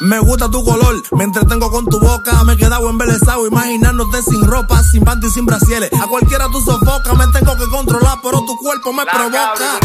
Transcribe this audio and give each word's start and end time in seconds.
Me 0.00 0.18
gusta 0.18 0.50
tu 0.50 0.64
color, 0.64 1.02
me 1.12 1.24
entretengo 1.24 1.70
con 1.70 1.84
tu 1.84 2.00
boca. 2.00 2.42
Me 2.44 2.54
he 2.54 2.56
quedado 2.56 2.88
embelesado 2.88 3.46
imaginándote 3.46 4.22
sin 4.22 4.42
ropa, 4.46 4.82
sin 4.82 5.04
panty 5.04 5.26
y 5.26 5.30
sin 5.30 5.44
brasieles. 5.44 5.90
A 5.92 6.06
cualquiera 6.06 6.46
tú 6.50 6.60
sofocas, 6.62 7.16
me 7.18 7.26
tengo 7.38 7.54
que 7.56 7.68
controlar, 7.68 8.18
pero 8.22 8.40
tu 8.40 8.56
cuerpo 8.56 8.94
me 8.94 9.04
provoca. 9.04 9.78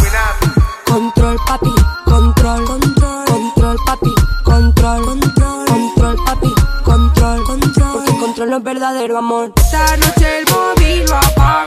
Control, 0.85 1.37
papi, 1.45 1.75
control, 2.05 2.65
control, 2.65 3.25
control, 3.25 3.77
papi, 3.85 4.15
control, 4.43 5.05
control, 5.05 5.65
control, 5.65 6.15
papi, 6.25 6.53
control, 6.85 7.43
control. 7.43 7.91
Porque 7.91 8.11
el 8.11 8.17
control 8.17 8.49
no 8.51 8.57
es 8.57 8.63
verdadero 8.63 9.17
amor. 9.17 9.51
Esta 9.55 9.97
noche 9.97 10.39
el 10.39 10.45
móvil 10.45 11.05
lo 11.09 11.15
apago. 11.17 11.64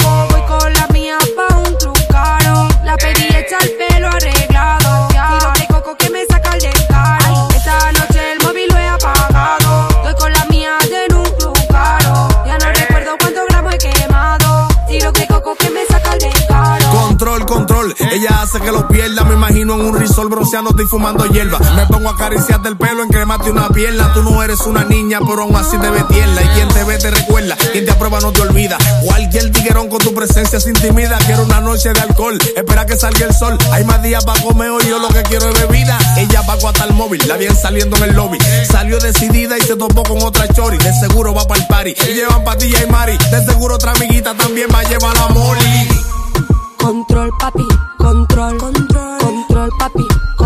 Que 18.69 18.73
lo 18.73 18.89
pierda. 18.89 19.25
Me 19.25 19.35
imagino 19.35 19.75
en 19.75 19.81
un 19.81 19.99
risol 19.99 20.29
bronceando 20.29 20.75
y 20.83 20.87
fumando 20.87 21.25
hierba. 21.27 21.59
Me 21.75 21.87
pongo 21.87 22.11
a 22.11 22.13
acariciarte 22.13 22.69
el 22.69 22.77
pelo, 22.77 23.03
en 23.03 23.09
cremarte 23.09 23.51
una 23.51 23.69
pierna. 23.71 24.13
Tú 24.13 24.23
no 24.23 24.43
eres 24.43 24.61
una 24.61 24.85
niña, 24.85 25.21
pero 25.21 25.43
aún 25.43 25.57
así 25.57 25.79
te 25.79 25.89
ves 25.91 26.07
tierna. 26.09 26.43
Y 26.43 26.49
quien 26.49 26.69
te 26.69 26.85
ve 26.85 26.99
te 26.99 27.11
recuerda, 27.11 27.57
quien 27.73 27.85
te 27.87 27.93
aprueba 27.93 28.21
no 28.21 28.33
te 28.33 28.43
olvida. 28.43 28.77
Cualquier 29.05 29.51
tiguerón 29.53 29.89
con 29.89 29.99
tu 30.01 30.15
presencia 30.15 30.61
se 30.61 30.69
intimida. 30.69 31.19
Quiero 31.27 31.45
una 31.45 31.61
noche 31.61 31.93
de 31.93 32.01
alcohol, 32.01 32.39
espera 32.57 32.85
que 32.85 32.97
salga 32.97 33.27
el 33.27 33.35
sol. 33.35 33.57
Hay 33.73 33.85
más 33.85 34.03
días 34.03 34.25
para 34.25 34.41
comer 34.43 34.71
hoy, 34.71 34.85
yo 34.89 34.99
lo 34.99 35.09
que 35.09 35.23
quiero 35.23 35.49
es 35.49 35.61
bebida. 35.61 35.99
Ella 36.17 36.43
pagó 36.47 36.69
hasta 36.69 36.85
el 36.85 36.93
móvil, 36.93 37.23
la 37.27 37.37
bien 37.37 37.57
saliendo 37.57 37.97
en 37.97 38.03
el 38.05 38.17
lobby. 38.17 38.39
Salió 38.71 38.99
decidida 38.99 39.57
y 39.57 39.63
se 39.63 39.77
topó 39.77 40.03
con 40.03 40.23
otra 40.23 40.47
chori. 40.49 40.77
De 40.79 40.93
seguro 41.01 41.33
va 41.33 41.47
para 41.47 41.61
el 41.61 41.67
party. 41.69 41.95
Y 42.11 42.15
llevan 42.15 42.45
patilla 42.45 42.83
y 42.83 42.91
mari. 42.91 43.17
De 43.31 43.45
seguro 43.47 43.77
otra 43.77 43.93
amiguita 43.93 44.35
también 44.35 44.69
va 44.73 44.81
a 44.81 44.85
llevar 44.85 45.17
la 45.17 45.29
moli. 45.29 45.98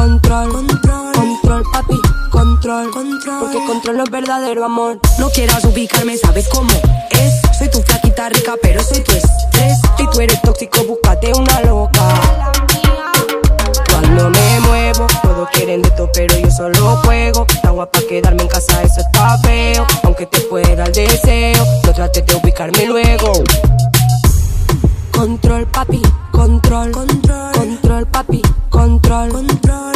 Control, 0.02 0.50
control, 0.50 1.12
control, 1.12 1.62
papi, 1.72 2.00
control, 2.30 2.90
control. 2.90 3.38
Porque 3.40 3.64
control 3.66 4.00
es 4.00 4.10
verdadero 4.10 4.64
amor. 4.64 4.98
No 5.18 5.30
quieras 5.30 5.64
ubicarme, 5.64 6.16
sabes 6.16 6.48
cómo 6.48 6.72
es. 7.10 7.56
Soy 7.56 7.70
tu 7.70 7.80
flaquita 7.82 8.28
rica, 8.30 8.54
pero 8.60 8.82
soy 8.82 9.00
tu 9.04 9.12
estrés. 9.12 9.78
Si 9.96 10.06
tú 10.10 10.20
eres 10.20 10.42
tóxico, 10.42 10.82
búscate 10.84 11.32
una 11.34 11.60
loca. 11.60 12.20
Cuando 13.92 14.30
me 14.30 14.60
muevo, 14.60 15.06
todos 15.22 15.48
quieren 15.50 15.82
de 15.82 15.90
todo, 15.92 16.10
pero 16.12 16.36
yo 16.36 16.50
solo 16.50 16.96
juego. 17.04 17.46
Tan 17.62 17.74
guapa 17.74 18.00
quedarme 18.08 18.42
en 18.42 18.48
casa, 18.48 18.82
eso 18.82 19.00
está 19.00 19.38
feo. 19.38 19.86
Aunque 20.02 20.26
te 20.26 20.40
pueda 20.40 20.84
el 20.84 20.92
deseo, 20.92 21.64
no 21.86 21.92
trates 21.92 22.26
de 22.26 22.34
ubicarme 22.34 22.86
luego. 22.86 23.32
Control, 25.12 25.64
papi, 25.68 26.02
control, 26.32 26.90
control, 26.90 27.52
control, 27.52 28.06
papi, 28.06 28.42
control, 28.70 29.28
control, 29.28 29.91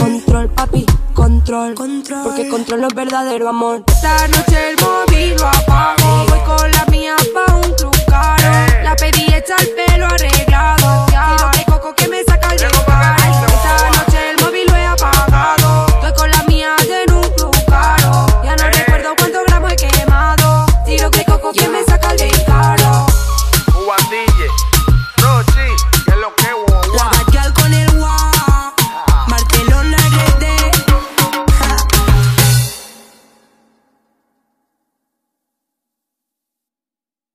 control, 1.46 1.74
control. 1.74 2.22
Porque 2.24 2.48
controlo 2.48 2.88
es 2.88 2.94
verdadero 2.94 3.48
amor. 3.48 3.84
Esta 3.86 4.26
noche 4.26 4.70
el 4.70 4.76
móvil 4.80 5.36
lo 5.36 5.46
apago. 5.46 6.26
Voy 6.28 6.40
con 6.40 6.70
la 6.72 6.84
mía 6.86 7.14
pa' 7.32 7.54
un 7.54 7.76
truco 7.76 7.96
caro. 8.08 8.50
La 8.82 8.96
pedí 8.96 9.26
hecha 9.32 9.54
el 9.60 9.68
pelo 9.70 10.06
arreglado. 10.06 11.06
Quiero 11.06 11.50
que 11.52 11.64
coco 11.70 11.94
que 11.94 12.08
me 12.08 12.24
saca 12.24 12.50
el 12.50 12.58
descaro. 12.58 13.46
Esta 13.46 13.90
noche 13.90 14.30
el 14.30 14.44
móvil 14.44 14.66
lo 14.66 14.74
he 14.74 14.86
apagado. 14.86 15.86
Voy 16.00 16.12
con 16.14 16.30
la 16.30 16.42
mía 16.44 16.74
en 17.04 17.14
un 17.14 17.22
club 17.22 17.56
caro. 17.66 18.26
Ya 18.42 18.56
no 18.56 18.64
recuerdo 18.64 19.14
cuántos 19.16 19.44
gramos 19.46 19.72
he 19.72 19.76
quemado. 19.76 20.66
Tiro 20.84 21.10
que 21.12 21.24
coco 21.24 21.52
que 21.52 21.68
me 21.68 21.84
saca 21.84 22.10
el 22.10 22.18
descaro. 22.18 23.06